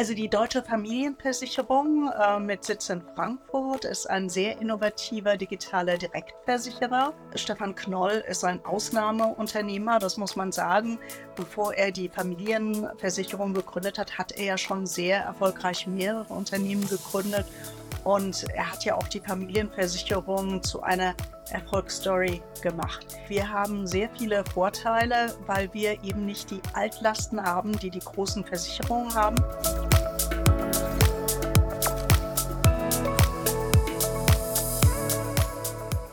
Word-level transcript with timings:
Also 0.00 0.14
die 0.14 0.28
Deutsche 0.28 0.62
Familienversicherung 0.62 2.08
äh, 2.12 2.38
mit 2.38 2.62
Sitz 2.62 2.88
in 2.88 3.02
Frankfurt 3.16 3.84
ist 3.84 4.08
ein 4.08 4.28
sehr 4.28 4.60
innovativer 4.60 5.36
digitaler 5.36 5.98
Direktversicherer. 5.98 7.12
Stefan 7.34 7.74
Knoll 7.74 8.22
ist 8.28 8.44
ein 8.44 8.64
Ausnahmeunternehmer, 8.64 9.98
das 9.98 10.16
muss 10.16 10.36
man 10.36 10.52
sagen. 10.52 11.00
Bevor 11.34 11.74
er 11.74 11.90
die 11.90 12.08
Familienversicherung 12.08 13.54
gegründet 13.54 13.98
hat, 13.98 14.16
hat 14.18 14.30
er 14.30 14.44
ja 14.44 14.56
schon 14.56 14.86
sehr 14.86 15.18
erfolgreich 15.24 15.88
mehrere 15.88 16.32
Unternehmen 16.32 16.86
gegründet. 16.86 17.46
Und 18.04 18.44
er 18.54 18.70
hat 18.70 18.84
ja 18.84 18.94
auch 18.94 19.08
die 19.08 19.20
Familienversicherung 19.20 20.62
zu 20.62 20.80
einer 20.80 21.16
Erfolgsstory 21.50 22.40
gemacht. 22.62 23.06
Wir 23.26 23.50
haben 23.50 23.86
sehr 23.86 24.08
viele 24.16 24.44
Vorteile, 24.44 25.34
weil 25.46 25.72
wir 25.74 26.04
eben 26.04 26.24
nicht 26.24 26.50
die 26.50 26.60
Altlasten 26.74 27.42
haben, 27.42 27.78
die 27.78 27.90
die 27.90 27.98
großen 27.98 28.44
Versicherungen 28.44 29.12
haben. 29.14 29.36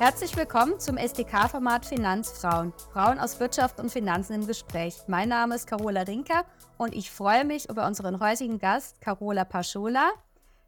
Herzlich 0.05 0.37
willkommen 0.37 0.79
zum 0.79 0.97
SDK-Format 0.97 1.83
Finanzfrauen. 1.83 2.73
Frauen 2.93 3.17
aus 3.17 3.39
Wirtschaft 3.39 3.79
und 3.79 3.91
Finanzen 3.91 4.33
im 4.33 4.45
Gespräch. 4.45 4.93
Mein 5.07 5.29
Name 5.29 5.55
ist 5.55 5.65
Carola 5.65 6.01
Rinker 6.03 6.45
und 6.77 6.93
ich 6.93 7.09
freue 7.09 7.43
mich 7.43 7.69
über 7.69 7.87
unseren 7.87 8.19
heutigen 8.19 8.59
Gast, 8.59 9.01
Carola 9.01 9.45
Paschola. 9.45 10.11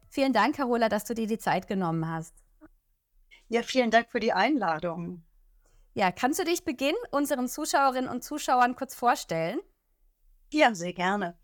Vielen 0.08 0.32
Dank, 0.32 0.56
Carola, 0.56 0.88
dass 0.88 1.04
du 1.04 1.14
dir 1.14 1.28
die 1.28 1.38
Zeit 1.38 1.68
genommen 1.68 2.10
hast. 2.10 2.34
Ja, 3.48 3.62
vielen 3.62 3.92
Dank 3.92 4.10
für 4.10 4.18
die 4.18 4.32
Einladung. 4.32 5.22
Ja, 5.94 6.10
kannst 6.10 6.40
du 6.40 6.44
dich 6.44 6.64
beginnen, 6.64 6.98
unseren 7.12 7.46
Zuschauerinnen 7.46 8.10
und 8.10 8.24
Zuschauern 8.24 8.74
kurz 8.74 8.96
vorstellen? 8.96 9.60
Ja, 10.52 10.74
sehr 10.74 10.94
gerne. 10.94 11.38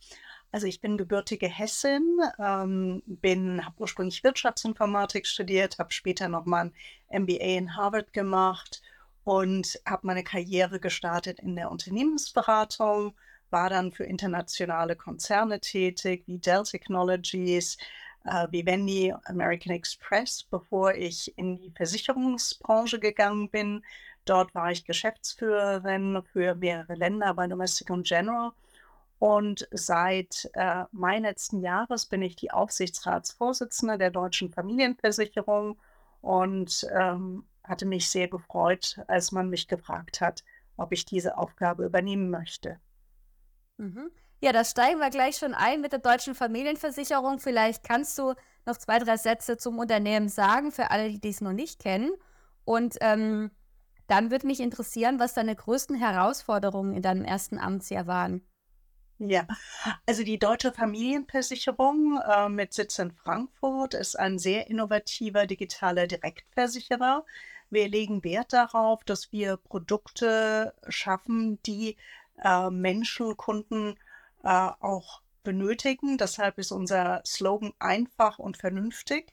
Also 0.55 0.69
ich 0.69 0.81
bin 0.81 0.97
gebürtige 0.97 1.49
Hessin, 1.49 2.21
ähm, 2.39 3.03
bin, 3.07 3.67
habe 3.67 3.75
ursprünglich 3.81 4.23
Wirtschaftsinformatik 4.23 5.27
studiert, 5.27 5.81
habe 5.81 5.93
später 5.93 6.29
nochmal 6.29 6.71
ein 7.09 7.23
MBA 7.23 7.59
in 7.59 7.77
Harvard 7.77 8.13
gemacht 8.13 8.81
und 9.25 9.81
habe 9.85 10.07
meine 10.07 10.23
Karriere 10.23 10.79
gestartet 10.79 11.41
in 11.41 11.57
der 11.57 11.73
Unternehmensberatung, 11.73 13.17
war 13.51 13.69
dann 13.69 13.91
für 13.91 14.05
internationale 14.05 14.95
Konzerne 14.95 15.59
tätig 15.59 16.23
wie 16.29 16.39
Dell 16.39 16.63
Technologies, 16.63 17.77
äh, 18.25 18.47
Vivendi, 18.53 19.13
American 19.25 19.75
Express, 19.75 20.45
bevor 20.45 20.95
ich 20.95 21.37
in 21.37 21.57
die 21.57 21.73
Versicherungsbranche 21.73 23.01
gegangen 23.01 23.51
bin. 23.51 23.85
Dort 24.25 24.55
war 24.55 24.71
ich 24.71 24.85
Geschäftsführerin 24.85 26.23
für 26.33 26.55
mehrere 26.55 26.95
Länder 26.95 27.35
bei 27.35 27.49
Domestic 27.49 27.91
und 27.91 28.07
General 28.07 28.53
und 29.25 29.67
seit 29.71 30.51
äh, 30.53 30.85
Mai 30.93 31.19
letzten 31.19 31.61
Jahres 31.61 32.05
bin 32.05 32.21
ich 32.21 32.37
die 32.37 32.51
Aufsichtsratsvorsitzende 32.51 33.97
der 33.97 34.11
Deutschen 34.11 34.53
Familienversicherung 34.53 35.81
und 36.21 36.87
ähm, 36.95 37.47
hatte 37.63 37.87
mich 37.87 38.11
sehr 38.11 38.29
gefreut, 38.29 39.01
als 39.07 39.33
man 39.33 39.49
mich 39.49 39.67
gefragt 39.67 40.21
hat, 40.21 40.45
ob 40.77 40.93
ich 40.93 41.07
diese 41.07 41.39
Aufgabe 41.39 41.87
übernehmen 41.87 42.29
möchte. 42.29 42.79
Mhm. 43.79 44.11
Ja, 44.43 44.53
da 44.53 44.63
steigen 44.63 44.99
wir 44.99 45.09
gleich 45.09 45.39
schon 45.39 45.55
ein 45.55 45.81
mit 45.81 45.93
der 45.93 46.01
Deutschen 46.01 46.35
Familienversicherung. 46.35 47.39
Vielleicht 47.39 47.83
kannst 47.83 48.19
du 48.19 48.35
noch 48.67 48.77
zwei, 48.77 48.99
drei 48.99 49.17
Sätze 49.17 49.57
zum 49.57 49.79
Unternehmen 49.79 50.29
sagen, 50.29 50.71
für 50.71 50.91
alle, 50.91 51.09
die 51.09 51.19
dies 51.23 51.41
noch 51.41 51.55
nicht 51.55 51.81
kennen. 51.81 52.11
Und 52.67 52.99
ähm, 53.01 53.53
dann 54.07 54.31
würde 54.31 54.47
mich 54.47 54.61
interessieren, 54.61 55.19
was 55.19 55.33
deine 55.33 55.57
größten 55.57 55.97
Herausforderungen 55.97 56.93
in 56.93 57.01
deinem 57.01 57.25
ersten 57.25 57.59
Amtsjahr 57.59 58.07
waren. 58.07 58.43
Ja, 59.19 59.47
also 60.07 60.25
die 60.25 60.39
Deutsche 60.39 60.73
Familienversicherung 60.73 62.21
äh, 62.21 62.49
mit 62.49 62.73
Sitz 62.73 62.99
in 62.99 63.13
Frankfurt 63.13 63.95
ist 63.95 64.19
ein 64.19 64.39
sehr 64.39 64.69
innovativer 64.69 65.47
digitaler 65.47 66.09
Direktversicherer. 66.09 67.25
Wir 67.71 67.89
legen 67.89 68.25
Wert 68.25 68.53
darauf, 68.53 69.05
dass 69.05 69.31
wir 69.31 69.57
Produkte 69.57 70.75
schaffen, 70.89 71.63
die 71.63 71.97
äh, 72.43 72.71
Menschen, 72.71 73.37
Kunden 73.37 73.97
äh, 74.43 74.49
auch 74.49 75.23
benötigen. 75.45 76.19
Deshalb 76.19 76.59
ist 76.59 76.73
unser 76.73 77.23
Slogan 77.25 77.73
einfach 77.79 78.39
und 78.39 78.57
vernünftig. 78.57 79.33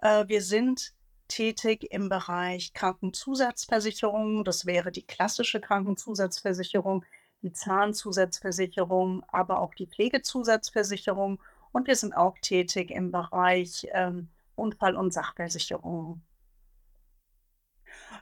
Äh, 0.00 0.28
wir 0.28 0.42
sind 0.42 0.92
tätig 1.28 1.88
im 1.90 2.08
Bereich 2.08 2.74
Krankenzusatzversicherung. 2.74 4.44
Das 4.44 4.66
wäre 4.66 4.92
die 4.92 5.06
klassische 5.06 5.60
Krankenzusatzversicherung 5.60 7.04
die 7.46 7.52
Zahnzusatzversicherung, 7.52 9.22
aber 9.28 9.60
auch 9.60 9.74
die 9.74 9.86
Pflegezusatzversicherung. 9.86 11.38
Und 11.70 11.86
wir 11.86 11.94
sind 11.94 12.12
auch 12.12 12.36
tätig 12.38 12.90
im 12.90 13.12
Bereich 13.12 13.86
ähm, 13.92 14.28
Unfall- 14.56 14.96
und 14.96 15.12
Sachversicherung. 15.12 16.20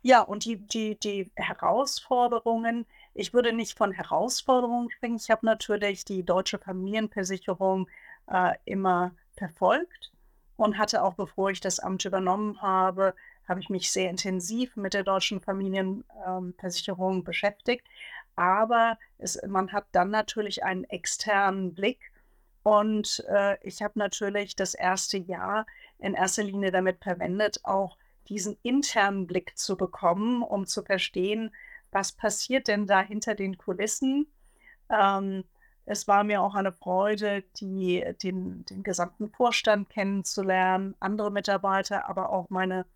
Ja, 0.02 0.20
und 0.20 0.44
die, 0.44 0.56
die, 0.56 0.98
die 0.98 1.30
Herausforderungen, 1.36 2.84
ich 3.14 3.32
würde 3.32 3.54
nicht 3.54 3.78
von 3.78 3.92
Herausforderungen 3.92 4.90
sprechen. 4.90 5.16
Ich 5.16 5.30
habe 5.30 5.46
natürlich 5.46 6.04
die 6.04 6.22
deutsche 6.22 6.58
Familienversicherung 6.58 7.88
äh, 8.26 8.52
immer 8.66 9.12
verfolgt 9.36 10.12
und 10.56 10.76
hatte 10.76 11.02
auch, 11.02 11.14
bevor 11.14 11.50
ich 11.50 11.60
das 11.60 11.80
Amt 11.80 12.04
übernommen 12.04 12.60
habe, 12.60 13.14
habe 13.48 13.60
ich 13.60 13.70
mich 13.70 13.90
sehr 13.90 14.10
intensiv 14.10 14.76
mit 14.76 14.92
der 14.92 15.04
deutschen 15.04 15.40
Familienversicherung 15.40 17.16
ähm, 17.18 17.24
beschäftigt 17.24 17.86
aber 18.36 18.98
es, 19.18 19.40
man 19.46 19.72
hat 19.72 19.86
dann 19.92 20.10
natürlich 20.10 20.64
einen 20.64 20.84
externen 20.84 21.74
Blick. 21.74 22.12
Und 22.62 23.24
äh, 23.28 23.58
ich 23.62 23.82
habe 23.82 23.98
natürlich 23.98 24.56
das 24.56 24.74
erste 24.74 25.18
Jahr 25.18 25.66
in 25.98 26.14
erster 26.14 26.42
Linie 26.42 26.70
damit 26.70 27.02
verwendet, 27.02 27.60
auch 27.62 27.98
diesen 28.28 28.56
internen 28.62 29.26
Blick 29.26 29.56
zu 29.58 29.76
bekommen, 29.76 30.42
um 30.42 30.66
zu 30.66 30.82
verstehen, 30.82 31.54
was 31.90 32.12
passiert 32.12 32.68
denn 32.68 32.86
da 32.86 33.02
hinter 33.02 33.34
den 33.34 33.58
Kulissen. 33.58 34.26
Ähm, 34.90 35.44
es 35.86 36.08
war 36.08 36.24
mir 36.24 36.40
auch 36.40 36.54
eine 36.54 36.72
Freude, 36.72 37.42
die, 37.60 38.02
den, 38.22 38.64
den 38.64 38.82
gesamten 38.82 39.28
Vorstand 39.28 39.90
kennenzulernen, 39.90 40.94
andere 40.98 41.30
Mitarbeiter, 41.30 42.08
aber 42.08 42.30
auch 42.30 42.48
meine 42.48 42.86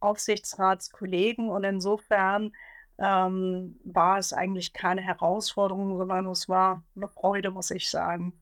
Aufsichtsratskollegen. 0.00 1.50
Und 1.50 1.64
insofern 1.64 2.52
ähm, 3.00 3.80
war 3.84 4.18
es 4.18 4.32
eigentlich 4.32 4.72
keine 4.72 5.00
Herausforderung, 5.00 5.96
sondern 5.96 6.26
es 6.26 6.48
war 6.48 6.84
eine 6.94 7.08
Freude, 7.08 7.50
muss 7.50 7.70
ich 7.70 7.90
sagen. 7.90 8.32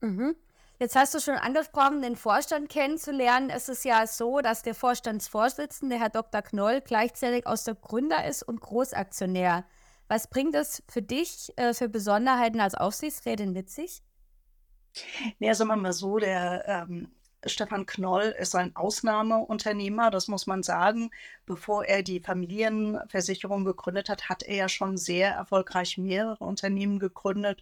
Mhm. 0.00 0.36
Jetzt 0.78 0.96
hast 0.96 1.14
du 1.14 1.20
schon 1.20 1.36
angesprochen, 1.36 2.02
den 2.02 2.16
Vorstand 2.16 2.68
kennenzulernen. 2.68 3.48
Es 3.48 3.68
ist 3.68 3.84
ja 3.84 4.06
so, 4.06 4.40
dass 4.40 4.62
der 4.62 4.74
Vorstandsvorsitzende, 4.74 5.98
Herr 5.98 6.10
Dr. 6.10 6.42
Knoll, 6.42 6.80
gleichzeitig 6.80 7.46
aus 7.46 7.64
der 7.64 7.74
Gründer 7.74 8.26
ist 8.26 8.42
und 8.42 8.60
Großaktionär. 8.60 9.64
Was 10.08 10.28
bringt 10.28 10.54
das 10.54 10.82
für 10.88 11.00
dich 11.00 11.52
äh, 11.56 11.72
für 11.72 11.88
Besonderheiten 11.88 12.60
als 12.60 12.74
Aufsichtsrätin 12.74 13.52
mit 13.52 13.70
sich? 13.70 14.02
Ja, 15.38 15.54
sagen 15.54 15.70
wir 15.70 15.76
mal 15.76 15.92
so, 15.92 16.18
der 16.18 16.64
ähm, 16.66 17.08
Stefan 17.46 17.86
Knoll 17.86 18.34
ist 18.38 18.54
ein 18.54 18.74
Ausnahmeunternehmer, 18.76 20.10
das 20.10 20.28
muss 20.28 20.46
man 20.46 20.62
sagen. 20.62 21.10
Bevor 21.46 21.84
er 21.84 22.02
die 22.02 22.20
Familienversicherung 22.20 23.64
gegründet 23.64 24.08
hat, 24.08 24.28
hat 24.28 24.42
er 24.42 24.56
ja 24.56 24.68
schon 24.68 24.96
sehr 24.96 25.32
erfolgreich 25.32 25.98
mehrere 25.98 26.44
Unternehmen 26.44 26.98
gegründet. 26.98 27.60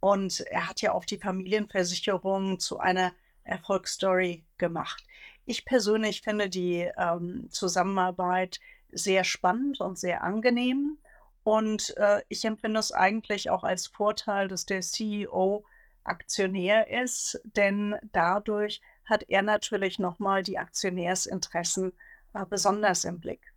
Und 0.00 0.40
er 0.40 0.68
hat 0.68 0.80
ja 0.80 0.92
auch 0.92 1.04
die 1.04 1.18
Familienversicherung 1.18 2.58
zu 2.58 2.78
einer 2.78 3.12
Erfolgsstory 3.44 4.44
gemacht. 4.58 5.04
Ich 5.46 5.64
persönlich 5.64 6.22
finde 6.22 6.48
die 6.48 6.90
ähm, 6.96 7.48
Zusammenarbeit 7.50 8.60
sehr 8.92 9.24
spannend 9.24 9.80
und 9.80 9.98
sehr 9.98 10.22
angenehm. 10.22 10.98
Und 11.42 11.96
äh, 11.96 12.22
ich 12.28 12.44
empfinde 12.44 12.80
es 12.80 12.92
eigentlich 12.92 13.50
auch 13.50 13.64
als 13.64 13.86
Vorteil, 13.86 14.48
dass 14.48 14.66
der 14.66 14.80
CEO 14.80 15.64
Aktionär 16.04 17.02
ist, 17.02 17.40
denn 17.44 17.96
dadurch 18.12 18.80
hat 19.10 19.24
er 19.28 19.42
natürlich 19.42 19.98
nochmal 19.98 20.42
die 20.42 20.58
Aktionärsinteressen 20.58 21.92
äh, 22.34 22.46
besonders 22.46 23.04
im 23.04 23.20
Blick. 23.20 23.52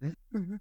Hm? 0.00 0.16
Mhm. 0.30 0.60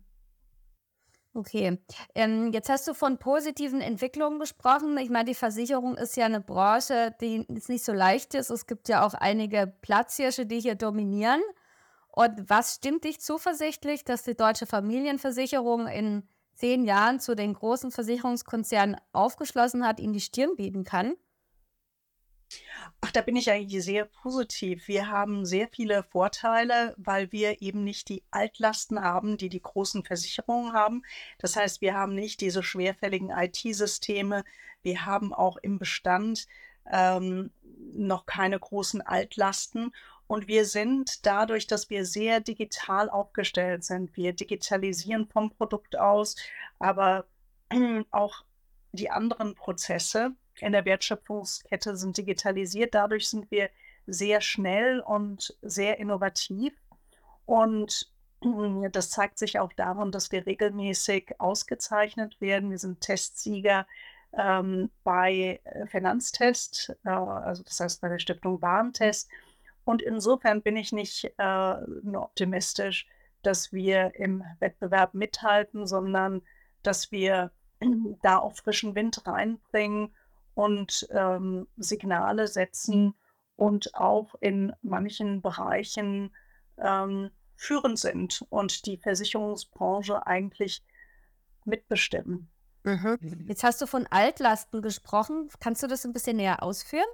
Okay, 1.37 1.77
ähm, 2.15 2.53
jetzt 2.53 2.69
hast 2.69 2.87
du 2.87 2.93
von 2.93 3.17
positiven 3.17 3.81
Entwicklungen 3.81 4.39
gesprochen. 4.39 4.97
Ich 4.97 5.09
meine, 5.09 5.25
die 5.25 5.35
Versicherung 5.35 5.97
ist 5.97 6.15
ja 6.15 6.25
eine 6.27 6.39
Branche, 6.39 7.13
die 7.19 7.45
jetzt 7.49 7.67
nicht 7.67 7.83
so 7.83 7.91
leicht 7.91 8.35
ist. 8.35 8.49
Es 8.49 8.67
gibt 8.67 8.87
ja 8.87 9.05
auch 9.05 9.13
einige 9.13 9.67
Platzhirsche, 9.81 10.45
die 10.45 10.61
hier 10.61 10.75
dominieren. 10.75 11.41
Und 12.07 12.49
was 12.49 12.75
stimmt 12.75 13.03
dich 13.03 13.19
zuversichtlich, 13.19 14.05
dass 14.05 14.23
die 14.23 14.37
deutsche 14.37 14.65
Familienversicherung 14.65 15.87
in 15.87 16.23
zehn 16.53 16.85
Jahren 16.85 17.19
zu 17.19 17.35
den 17.35 17.53
großen 17.53 17.91
Versicherungskonzernen 17.91 18.95
aufgeschlossen 19.11 19.85
hat, 19.85 19.99
ihnen 19.99 20.13
die 20.13 20.21
Stirn 20.21 20.55
bieten 20.55 20.85
kann? 20.85 21.15
Ach, 23.01 23.11
da 23.11 23.21
bin 23.21 23.35
ich 23.35 23.51
eigentlich 23.51 23.83
sehr 23.83 24.05
positiv. 24.05 24.87
Wir 24.87 25.09
haben 25.09 25.45
sehr 25.45 25.67
viele 25.67 26.03
Vorteile, 26.03 26.95
weil 26.97 27.31
wir 27.31 27.61
eben 27.61 27.83
nicht 27.83 28.09
die 28.09 28.23
Altlasten 28.31 29.01
haben, 29.01 29.37
die 29.37 29.49
die 29.49 29.61
großen 29.61 30.03
Versicherungen 30.03 30.73
haben. 30.73 31.03
Das 31.37 31.55
heißt, 31.55 31.81
wir 31.81 31.93
haben 31.93 32.15
nicht 32.15 32.41
diese 32.41 32.63
schwerfälligen 32.63 33.29
IT-Systeme. 33.29 34.43
Wir 34.81 35.05
haben 35.05 35.33
auch 35.33 35.57
im 35.57 35.77
Bestand 35.77 36.47
ähm, 36.91 37.51
noch 37.93 38.25
keine 38.25 38.59
großen 38.59 39.01
Altlasten. 39.01 39.93
Und 40.27 40.47
wir 40.47 40.65
sind 40.65 41.25
dadurch, 41.25 41.67
dass 41.67 41.89
wir 41.89 42.05
sehr 42.05 42.39
digital 42.39 43.09
aufgestellt 43.09 43.83
sind, 43.83 44.15
wir 44.17 44.33
digitalisieren 44.33 45.27
vom 45.27 45.51
Produkt 45.51 45.97
aus, 45.97 46.35
aber 46.79 47.25
auch 48.11 48.43
die 48.91 49.11
anderen 49.11 49.55
Prozesse 49.55 50.31
in 50.61 50.71
der 50.71 50.85
Wertschöpfungskette 50.85 51.95
sind 51.95 52.17
digitalisiert. 52.17 52.95
Dadurch 52.95 53.29
sind 53.29 53.49
wir 53.51 53.69
sehr 54.07 54.41
schnell 54.41 54.99
und 54.99 55.55
sehr 55.61 55.99
innovativ. 55.99 56.73
Und 57.45 58.11
das 58.91 59.09
zeigt 59.09 59.37
sich 59.37 59.59
auch 59.59 59.73
daran, 59.73 60.11
dass 60.11 60.31
wir 60.31 60.45
regelmäßig 60.45 61.39
ausgezeichnet 61.39 62.39
werden. 62.39 62.71
Wir 62.71 62.79
sind 62.79 63.01
Testsieger 63.01 63.85
ähm, 64.33 64.91
bei 65.03 65.59
äh, 65.63 65.87
Finanztest, 65.87 66.95
äh, 67.05 67.09
also 67.09 67.63
das 67.63 67.79
heißt 67.79 68.01
bei 68.01 68.09
der 68.09 68.19
Stiftung 68.19 68.61
Warentest. 68.61 69.29
Und 69.83 70.01
insofern 70.01 70.61
bin 70.61 70.77
ich 70.77 70.91
nicht 70.91 71.31
äh, 71.37 71.75
nur 72.03 72.23
optimistisch, 72.23 73.07
dass 73.43 73.71
wir 73.71 74.15
im 74.15 74.43
Wettbewerb 74.59 75.13
mithalten, 75.13 75.85
sondern 75.85 76.41
dass 76.83 77.11
wir 77.11 77.51
da 78.21 78.39
auch 78.39 78.55
frischen 78.55 78.95
Wind 78.95 79.25
reinbringen 79.25 80.13
und 80.55 81.07
ähm, 81.11 81.67
Signale 81.77 82.47
setzen 82.47 83.13
und 83.55 83.93
auch 83.93 84.35
in 84.39 84.73
manchen 84.81 85.41
Bereichen 85.41 86.33
ähm, 86.77 87.29
führend 87.55 87.99
sind 87.99 88.43
und 88.49 88.85
die 88.85 88.97
Versicherungsbranche 88.97 90.25
eigentlich 90.25 90.83
mitbestimmen. 91.63 92.49
Mhm. 92.83 93.45
Jetzt 93.47 93.63
hast 93.63 93.81
du 93.81 93.87
von 93.87 94.07
Altlasten 94.07 94.81
gesprochen. 94.81 95.49
Kannst 95.59 95.81
du 95.83 95.87
das 95.87 96.05
ein 96.05 96.13
bisschen 96.13 96.37
näher 96.37 96.61
ausführen? 96.61 97.07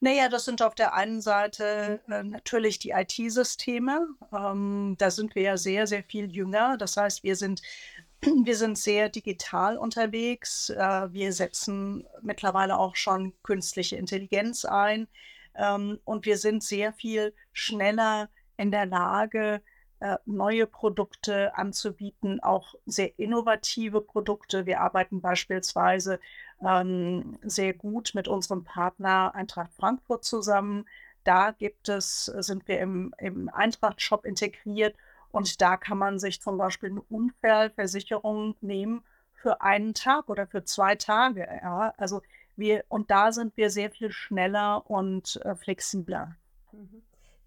Naja, 0.00 0.28
das 0.28 0.44
sind 0.44 0.60
auf 0.60 0.74
der 0.74 0.94
einen 0.94 1.20
Seite 1.20 2.00
äh, 2.08 2.24
natürlich 2.24 2.80
die 2.80 2.90
IT-Systeme. 2.90 4.08
Ähm, 4.32 4.96
da 4.98 5.10
sind 5.10 5.36
wir 5.36 5.42
ja 5.42 5.56
sehr, 5.56 5.86
sehr 5.86 6.02
viel 6.02 6.32
jünger. 6.32 6.76
Das 6.76 6.96
heißt, 6.96 7.22
wir 7.22 7.36
sind, 7.36 7.62
wir 8.44 8.56
sind 8.56 8.78
sehr 8.78 9.08
digital 9.08 9.76
unterwegs. 9.76 10.70
Äh, 10.70 11.12
wir 11.12 11.32
setzen 11.32 12.06
mittlerweile 12.22 12.78
auch 12.78 12.94
schon 12.96 13.32
künstliche 13.42 13.96
Intelligenz 13.96 14.64
ein. 14.64 15.08
Ähm, 15.54 15.98
und 16.04 16.24
wir 16.24 16.38
sind 16.38 16.62
sehr 16.62 16.92
viel 16.92 17.34
schneller 17.52 18.28
in 18.56 18.70
der 18.70 18.86
Lage, 18.86 19.60
äh, 20.00 20.16
neue 20.24 20.66
Produkte 20.66 21.56
anzubieten, 21.56 22.40
auch 22.40 22.74
sehr 22.86 23.18
innovative 23.18 24.00
Produkte. 24.00 24.66
Wir 24.66 24.80
arbeiten 24.80 25.20
beispielsweise 25.20 26.20
ähm, 26.64 27.38
sehr 27.42 27.74
gut 27.74 28.12
mit 28.14 28.28
unserem 28.28 28.62
Partner 28.62 29.34
Eintracht 29.34 29.72
Frankfurt 29.74 30.24
zusammen. 30.24 30.86
Da 31.24 31.50
gibt 31.50 31.88
es, 31.88 32.26
sind 32.26 32.68
wir 32.68 32.80
im, 32.80 33.14
im 33.18 33.48
Eintracht-Shop 33.48 34.24
integriert 34.24 34.94
und 35.32 35.60
da 35.60 35.76
kann 35.76 35.98
man 35.98 36.18
sich 36.18 36.40
zum 36.40 36.58
Beispiel 36.58 36.90
eine 36.90 37.02
Unfallversicherung 37.02 38.54
nehmen 38.60 39.02
für 39.32 39.60
einen 39.60 39.94
Tag 39.94 40.28
oder 40.28 40.46
für 40.46 40.64
zwei 40.64 40.94
Tage. 40.94 41.48
Ja? 41.62 41.94
Also 41.96 42.22
wir, 42.54 42.84
und 42.88 43.10
da 43.10 43.32
sind 43.32 43.56
wir 43.56 43.70
sehr 43.70 43.90
viel 43.90 44.12
schneller 44.12 44.88
und 44.88 45.40
äh, 45.44 45.56
flexibler. 45.56 46.36
Mhm. 46.70 47.02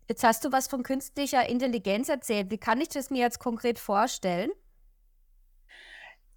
Jetzt 0.08 0.24
hast 0.24 0.44
du 0.44 0.52
was 0.52 0.68
von 0.68 0.84
künstlicher 0.84 1.48
Intelligenz 1.48 2.10
erzählt. 2.10 2.52
Wie 2.52 2.58
kann 2.58 2.82
ich 2.82 2.90
das 2.90 3.10
mir 3.10 3.22
jetzt 3.22 3.40
konkret 3.40 3.80
vorstellen? 3.80 4.52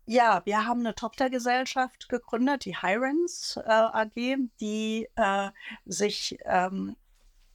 Ja, 0.05 0.41
wir 0.47 0.65
haben 0.65 0.81
eine 0.81 0.95
Tochtergesellschaft 0.95 2.09
gegründet, 2.09 2.65
die 2.65 2.79
Hirens 2.79 3.59
äh, 3.59 3.71
AG, 3.71 4.39
die 4.59 5.07
äh, 5.17 5.51
sich 5.85 6.39
ähm, 6.47 6.97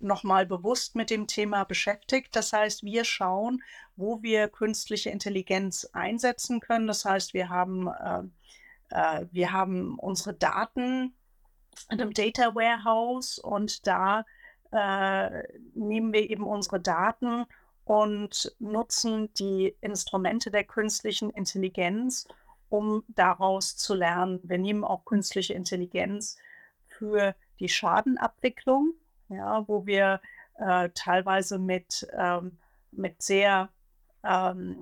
nochmal 0.03 0.45
bewusst 0.45 0.95
mit 0.95 1.09
dem 1.09 1.27
Thema 1.27 1.63
beschäftigt. 1.63 2.35
Das 2.35 2.53
heißt, 2.53 2.83
wir 2.83 3.05
schauen, 3.05 3.63
wo 3.95 4.21
wir 4.21 4.47
künstliche 4.47 5.09
Intelligenz 5.09 5.85
einsetzen 5.93 6.59
können. 6.59 6.87
Das 6.87 7.05
heißt, 7.05 7.33
wir 7.33 7.49
haben, 7.49 7.87
äh, 7.87 8.23
äh 8.89 9.25
wir 9.31 9.51
haben 9.51 9.97
unsere 9.99 10.33
Daten 10.33 11.13
in 11.89 12.01
einem 12.01 12.13
Data 12.13 12.53
Warehouse 12.55 13.39
und 13.39 13.87
da 13.87 14.25
äh, 14.71 15.43
nehmen 15.75 16.13
wir 16.13 16.29
eben 16.29 16.43
unsere 16.43 16.79
Daten 16.79 17.45
und 17.85 18.55
nutzen 18.59 19.33
die 19.33 19.75
Instrumente 19.81 20.51
der 20.51 20.63
künstlichen 20.63 21.29
Intelligenz, 21.29 22.27
um 22.69 23.03
daraus 23.07 23.75
zu 23.77 23.93
lernen. 23.93 24.39
Wir 24.43 24.57
nehmen 24.57 24.83
auch 24.83 25.05
künstliche 25.05 25.53
Intelligenz 25.53 26.37
für 26.87 27.35
die 27.59 27.69
Schadenabwicklung, 27.69 28.93
ja, 29.33 29.67
wo 29.67 29.85
wir 29.85 30.21
äh, 30.57 30.89
teilweise 30.93 31.59
mit, 31.59 32.07
ähm, 32.17 32.57
mit 32.91 33.21
sehr 33.21 33.69
ähm, 34.23 34.77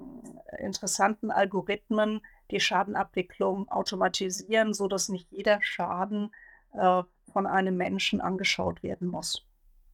interessanten 0.60 1.32
Algorithmen 1.32 2.22
die 2.52 2.60
Schadenabwicklung 2.60 3.70
automatisieren, 3.70 4.74
sodass 4.74 5.10
nicht 5.10 5.32
jeder 5.32 5.62
Schaden 5.62 6.32
äh, 6.74 7.04
von 7.32 7.48
einem 7.48 7.78
Menschen 7.78 8.22
angeschaut 8.22 8.84
werden 8.84 9.08
muss. 9.08 9.46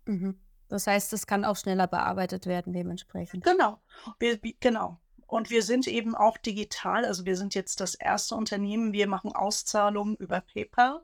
Mhm. 0.06 0.40
Das 0.70 0.88
heißt, 0.88 1.14
es 1.14 1.28
kann 1.28 1.46
auch 1.46 1.56
schneller 1.56 1.88
bearbeitet 1.88 2.46
werden 2.46 2.74
dementsprechend. 2.74 3.46
Genau, 3.46 3.80
wir, 4.20 4.38
genau. 4.60 5.00
Und 5.26 5.50
wir 5.50 5.62
sind 5.62 5.88
eben 5.88 6.16
auch 6.16 6.38
digital. 6.38 7.06
Also 7.06 7.26
wir 7.26 7.36
sind 7.38 7.54
jetzt 7.54 7.80
das 7.80 7.96
erste 7.96 8.36
Unternehmen. 8.36 8.94
Wir 8.94 9.08
machen 9.08 9.34
Auszahlungen 9.34 10.16
über 10.16 10.42
PayPal. 10.42 11.02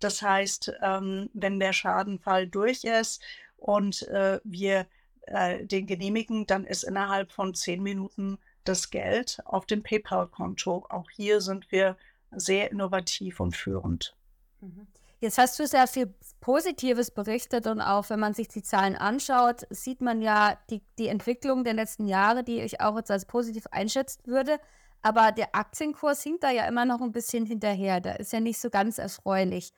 Das 0.00 0.22
heißt, 0.22 0.72
ähm, 0.82 1.30
wenn 1.32 1.60
der 1.60 1.72
Schadenfall 1.72 2.46
durch 2.46 2.84
ist 2.84 3.22
und 3.56 4.02
äh, 4.08 4.40
wir 4.44 4.86
äh, 5.22 5.64
den 5.64 5.86
genehmigen, 5.86 6.46
dann 6.46 6.64
ist 6.64 6.82
innerhalb 6.82 7.32
von 7.32 7.54
zehn 7.54 7.82
Minuten 7.82 8.38
das 8.64 8.90
Geld 8.90 9.38
auf 9.44 9.66
dem 9.66 9.82
PayPal-Konto. 9.82 10.86
Auch 10.88 11.10
hier 11.10 11.40
sind 11.40 11.70
wir 11.70 11.96
sehr 12.32 12.70
innovativ 12.70 13.40
und 13.40 13.56
führend. 13.56 14.14
Mhm. 14.60 14.86
Jetzt 15.20 15.36
hast 15.36 15.58
du 15.58 15.66
sehr 15.66 15.86
viel 15.86 16.14
Positives 16.40 17.10
berichtet 17.10 17.66
und 17.66 17.82
auch 17.82 18.08
wenn 18.08 18.20
man 18.20 18.32
sich 18.32 18.48
die 18.48 18.62
Zahlen 18.62 18.96
anschaut, 18.96 19.66
sieht 19.68 20.00
man 20.00 20.22
ja 20.22 20.56
die, 20.70 20.80
die 20.98 21.08
Entwicklung 21.08 21.62
der 21.62 21.74
letzten 21.74 22.06
Jahre, 22.06 22.42
die 22.42 22.60
ich 22.60 22.80
auch 22.80 22.96
jetzt 22.96 23.10
als 23.10 23.26
positiv 23.26 23.66
einschätzen 23.70 24.22
würde. 24.24 24.58
Aber 25.02 25.32
der 25.32 25.54
Aktienkurs 25.54 26.22
hinkt 26.22 26.42
da 26.42 26.50
ja 26.50 26.66
immer 26.66 26.86
noch 26.86 27.02
ein 27.02 27.12
bisschen 27.12 27.44
hinterher. 27.44 28.00
Da 28.00 28.12
ist 28.12 28.32
ja 28.32 28.40
nicht 28.40 28.58
so 28.58 28.70
ganz 28.70 28.96
erfreulich. 28.96 29.72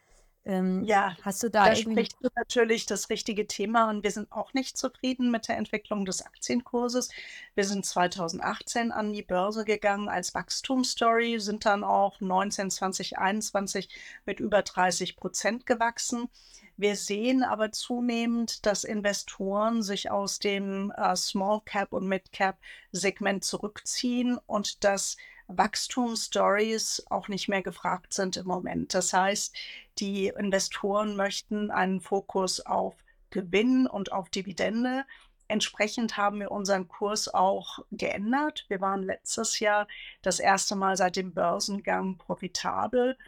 Ähm, 0.44 0.82
ja, 0.84 1.16
hast 1.22 1.42
du 1.44 1.50
da, 1.50 1.66
da 1.66 1.76
sprichst 1.76 2.16
du 2.20 2.28
natürlich 2.34 2.86
das 2.86 3.10
richtige 3.10 3.46
Thema 3.46 3.88
und 3.88 4.02
wir 4.02 4.10
sind 4.10 4.32
auch 4.32 4.52
nicht 4.54 4.76
zufrieden 4.76 5.30
mit 5.30 5.46
der 5.46 5.56
Entwicklung 5.56 6.04
des 6.04 6.22
Aktienkurses. 6.26 7.10
Wir 7.54 7.64
sind 7.64 7.86
2018 7.86 8.90
an 8.90 9.12
die 9.12 9.22
Börse 9.22 9.64
gegangen 9.64 10.08
als 10.08 10.34
Wachstumsstory, 10.34 11.38
sind 11.38 11.64
dann 11.64 11.84
auch 11.84 12.20
19, 12.20 12.70
20, 12.70 13.18
21 13.18 13.88
mit 14.26 14.40
über 14.40 14.62
30 14.62 15.14
Prozent 15.14 15.64
gewachsen. 15.64 16.28
Wir 16.76 16.96
sehen 16.96 17.44
aber 17.44 17.70
zunehmend, 17.70 18.66
dass 18.66 18.82
Investoren 18.82 19.82
sich 19.82 20.10
aus 20.10 20.40
dem 20.40 20.90
äh, 20.96 21.14
Small 21.14 21.60
Cap 21.64 21.92
und 21.92 22.08
Mid 22.08 22.32
Cap 22.32 22.58
Segment 22.90 23.44
zurückziehen 23.44 24.38
und 24.46 24.82
dass 24.82 25.16
Wachstumsstories 25.56 27.04
auch 27.10 27.28
nicht 27.28 27.48
mehr 27.48 27.62
gefragt 27.62 28.12
sind 28.12 28.36
im 28.36 28.46
Moment. 28.46 28.94
Das 28.94 29.12
heißt, 29.12 29.54
die 29.98 30.28
Investoren 30.28 31.16
möchten 31.16 31.70
einen 31.70 32.00
Fokus 32.00 32.60
auf 32.60 32.94
Gewinn 33.30 33.86
und 33.86 34.12
auf 34.12 34.28
Dividende. 34.28 35.04
Entsprechend 35.48 36.16
haben 36.16 36.40
wir 36.40 36.50
unseren 36.50 36.88
Kurs 36.88 37.32
auch 37.32 37.80
geändert. 37.90 38.64
Wir 38.68 38.80
waren 38.80 39.02
letztes 39.02 39.58
Jahr 39.58 39.86
das 40.22 40.40
erste 40.40 40.76
Mal 40.76 40.96
seit 40.96 41.16
dem 41.16 41.34
Börsengang 41.34 42.16
profitabel. 42.16 43.18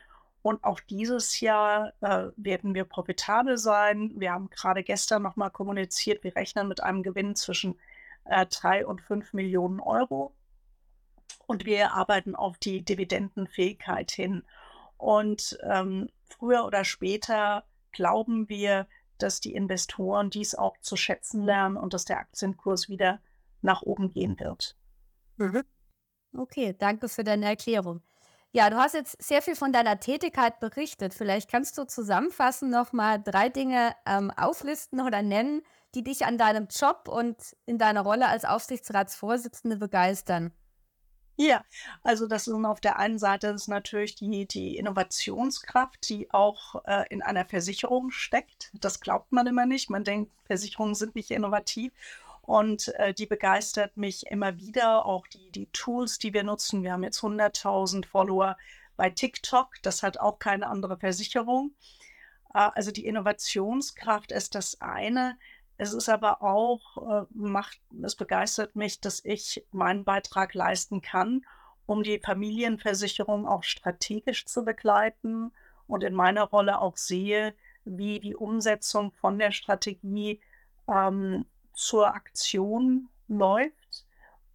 Und 0.40 0.62
auch 0.62 0.80
dieses 0.80 1.40
Jahr 1.40 1.94
äh, 2.02 2.26
werden 2.36 2.74
wir 2.74 2.84
profitabel 2.84 3.56
sein. 3.56 4.12
Wir 4.16 4.32
haben 4.32 4.50
gerade 4.50 4.82
gestern 4.82 5.22
nochmal 5.22 5.50
kommuniziert, 5.50 6.22
wir 6.22 6.36
rechnen 6.36 6.68
mit 6.68 6.82
einem 6.82 7.02
Gewinn 7.02 7.34
zwischen 7.34 7.78
äh, 8.24 8.46
3 8.46 8.86
und 8.86 9.00
5 9.00 9.32
Millionen 9.32 9.80
Euro 9.80 10.34
und 11.46 11.64
wir 11.64 11.92
arbeiten 11.92 12.34
auf 12.34 12.58
die 12.58 12.84
Dividendenfähigkeit 12.84 14.10
hin. 14.10 14.44
Und 14.96 15.58
ähm, 15.62 16.08
früher 16.28 16.64
oder 16.64 16.84
später 16.84 17.64
glauben 17.92 18.48
wir, 18.48 18.86
dass 19.18 19.40
die 19.40 19.54
Investoren 19.54 20.30
dies 20.30 20.54
auch 20.54 20.76
zu 20.80 20.96
schätzen 20.96 21.42
lernen 21.44 21.76
und 21.76 21.94
dass 21.94 22.04
der 22.04 22.18
Aktienkurs 22.18 22.88
wieder 22.88 23.20
nach 23.62 23.82
oben 23.82 24.10
gehen 24.10 24.38
wird. 24.38 24.76
Mhm. 25.36 25.64
Okay, 26.36 26.74
danke 26.78 27.08
für 27.08 27.24
deine 27.24 27.46
Erklärung. 27.46 28.02
Ja, 28.52 28.70
du 28.70 28.76
hast 28.76 28.94
jetzt 28.94 29.20
sehr 29.20 29.42
viel 29.42 29.56
von 29.56 29.72
deiner 29.72 29.98
Tätigkeit 29.98 30.60
berichtet. 30.60 31.12
Vielleicht 31.12 31.50
kannst 31.50 31.76
du 31.76 31.86
zusammenfassen 31.86 32.70
nochmal 32.70 33.20
drei 33.20 33.48
Dinge 33.48 33.94
ähm, 34.06 34.30
auflisten 34.30 35.00
oder 35.00 35.22
nennen, 35.22 35.62
die 35.94 36.04
dich 36.04 36.24
an 36.24 36.38
deinem 36.38 36.68
Job 36.68 37.08
und 37.08 37.36
in 37.66 37.78
deiner 37.78 38.02
Rolle 38.02 38.28
als 38.28 38.44
Aufsichtsratsvorsitzende 38.44 39.76
begeistern. 39.76 40.52
Ja, 41.36 41.64
also 42.04 42.28
das 42.28 42.46
ist 42.46 42.54
auf 42.54 42.80
der 42.80 42.98
einen 42.98 43.18
Seite 43.18 43.48
ist 43.48 43.66
natürlich 43.66 44.14
die 44.14 44.46
die 44.46 44.76
Innovationskraft, 44.76 46.08
die 46.08 46.30
auch, 46.32 46.84
äh, 46.86 47.04
in 47.10 47.22
einer 47.22 47.44
Versicherung 47.44 48.10
steckt. 48.12 48.70
Das 48.74 49.00
glaubt 49.00 49.32
man 49.32 49.48
immer 49.48 49.66
nicht. 49.66 49.90
Man 49.90 50.04
denkt, 50.04 50.30
Versicherungen 50.46 50.94
sind 50.94 51.16
nicht 51.16 51.32
innovativ 51.32 51.92
und, 52.42 52.88
äh, 52.98 53.12
die 53.14 53.26
begeistert 53.26 53.96
mich 53.96 54.26
immer 54.28 54.58
wieder, 54.58 55.06
auch 55.06 55.26
die 55.26 55.50
die 55.50 55.66
Tools, 55.72 56.18
die 56.18 56.32
wir 56.34 56.44
nutzen. 56.44 56.84
Wir 56.84 56.92
haben 56.92 57.02
jetzt 57.02 57.22
100.000 57.22 58.06
Follower 58.06 58.56
bei 58.96 59.10
TikTok, 59.10 59.70
das 59.82 60.02
hat 60.04 60.18
auch 60.20 60.38
keine 60.38 60.68
andere 60.68 60.98
Versicherung. 60.98 61.72
Äh, 62.54 62.70
also 62.74 62.90
die 62.92 63.06
Innovationskraft 63.06 64.32
ist 64.32 64.54
das 64.54 64.80
eine. 64.80 65.36
Es 65.76 65.92
ist 65.92 66.08
aber 66.08 66.42
auch, 66.42 67.22
äh, 67.22 67.26
macht 67.30 67.80
es 68.02 68.14
begeistert 68.14 68.76
mich, 68.76 69.00
dass 69.00 69.24
ich 69.24 69.64
meinen 69.72 70.04
Beitrag 70.04 70.54
leisten 70.54 71.02
kann, 71.02 71.44
um 71.86 72.02
die 72.02 72.20
Familienversicherung 72.20 73.46
auch 73.46 73.64
strategisch 73.64 74.46
zu 74.46 74.64
begleiten 74.64 75.52
und 75.86 76.04
in 76.04 76.14
meiner 76.14 76.44
Rolle 76.44 76.80
auch 76.80 76.96
sehe, 76.96 77.54
wie 77.84 78.20
die 78.20 78.36
Umsetzung 78.36 79.12
von 79.12 79.38
der 79.38 79.50
Strategie, 79.50 80.40
ähm, 80.88 81.44
zur 81.74 82.14
Aktion 82.14 83.08
läuft. 83.28 84.06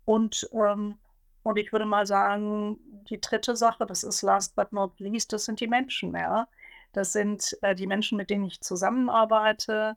Und, 0.06 0.50
ähm 0.54 0.98
und 1.42 1.58
ich 1.58 1.72
würde 1.72 1.86
mal 1.86 2.06
sagen, 2.06 2.78
die 3.10 3.20
dritte 3.22 3.56
Sache, 3.56 3.86
das 3.86 4.04
ist 4.04 4.22
last 4.22 4.56
but 4.56 4.74
not 4.74 5.00
least, 5.00 5.32
das 5.34 5.46
sind 5.46 5.62
die 5.62 5.68
Menschen, 5.68 6.14
ja. 6.14 6.48
Das 6.92 7.14
sind, 7.14 7.58
äh, 7.62 7.76
die 7.76 7.88
Menschen, 7.88 8.18
mit 8.18 8.30
denen 8.30 8.46
ich 8.46 8.62
zusammenarbeite. 8.62 9.96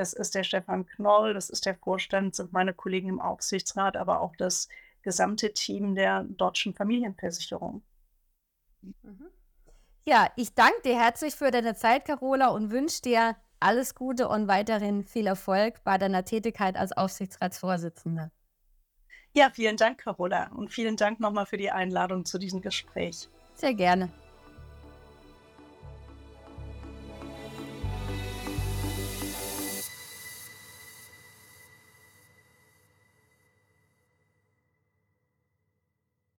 Das 0.00 0.14
ist 0.14 0.34
der 0.34 0.44
Stefan 0.44 0.86
Knoll, 0.86 1.34
das 1.34 1.50
ist 1.50 1.66
der 1.66 1.74
Vorstand, 1.74 2.34
sind 2.34 2.54
meine 2.54 2.72
Kollegen 2.72 3.10
im 3.10 3.20
Aufsichtsrat, 3.20 3.98
aber 3.98 4.22
auch 4.22 4.34
das 4.34 4.66
gesamte 5.02 5.52
Team 5.52 5.94
der 5.94 6.22
Deutschen 6.24 6.72
Familienversicherung. 6.72 7.82
Mhm. 8.80 9.26
Ja, 10.06 10.28
ich 10.36 10.54
danke 10.54 10.80
dir 10.86 10.98
herzlich 10.98 11.34
für 11.34 11.50
deine 11.50 11.74
Zeit, 11.74 12.06
Carola, 12.06 12.48
und 12.48 12.70
wünsche 12.70 13.02
dir 13.02 13.36
alles 13.60 13.94
Gute 13.94 14.26
und 14.28 14.48
weiterhin 14.48 15.04
viel 15.04 15.26
Erfolg 15.26 15.84
bei 15.84 15.98
deiner 15.98 16.24
Tätigkeit 16.24 16.78
als 16.78 16.92
Aufsichtsratsvorsitzende. 16.92 18.30
Ja, 19.34 19.50
vielen 19.50 19.76
Dank, 19.76 19.98
Carola, 19.98 20.50
und 20.54 20.72
vielen 20.72 20.96
Dank 20.96 21.20
nochmal 21.20 21.44
für 21.44 21.58
die 21.58 21.70
Einladung 21.70 22.24
zu 22.24 22.38
diesem 22.38 22.62
Gespräch. 22.62 23.28
Sehr 23.54 23.74
gerne. 23.74 24.08